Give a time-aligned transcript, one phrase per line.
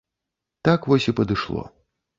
[0.69, 1.63] Так вось і падышло.